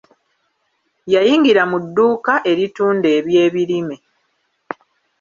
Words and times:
Yayingira 1.13 1.61
mu 1.71 1.77
dduuka 1.83 2.33
eritunda 2.51 3.07
eby'ebirime. 3.17 3.97